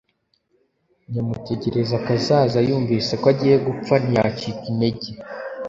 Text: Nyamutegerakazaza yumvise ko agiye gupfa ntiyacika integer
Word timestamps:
Nyamutegerakazaza 1.11 2.59
yumvise 2.67 3.13
ko 3.21 3.25
agiye 3.33 3.55
gupfa 3.65 3.93
ntiyacika 4.03 4.63
integer 4.71 5.15